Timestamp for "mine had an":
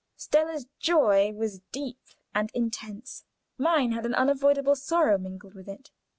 3.59-4.15